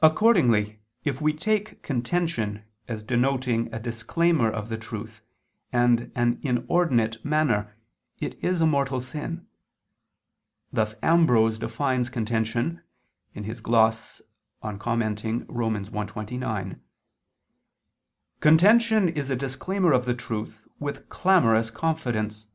Accordingly 0.00 0.80
if 1.04 1.20
we 1.20 1.34
take 1.34 1.82
contention 1.82 2.64
as 2.88 3.02
denoting 3.02 3.68
a 3.74 3.78
disclaimer 3.78 4.50
of 4.50 4.70
the 4.70 4.78
truth 4.78 5.20
and 5.70 6.10
an 6.14 6.38
inordinate 6.40 7.22
manner, 7.22 7.76
it 8.20 8.42
is 8.42 8.62
a 8.62 8.66
mortal 8.66 9.02
sin. 9.02 9.46
Thus 10.72 10.94
Ambrose 11.02 11.58
[*Cf. 11.58 12.80
Gloss. 13.62 14.22
Ord. 14.62 14.82
in 14.90 15.44
Rom. 15.46 15.76
i, 15.76 16.02
29] 16.04 16.26
defines 16.32 16.78
contention: 18.40 18.40
"Contention 18.40 19.08
is 19.10 19.28
a 19.28 19.36
disclaimer 19.36 19.92
of 19.92 20.06
the 20.06 20.14
truth 20.14 20.66
with 20.78 21.10
clamorous 21.10 21.70
confidence." 21.70 22.46